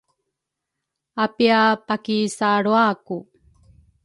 apiapakisaalraku 1.23 3.19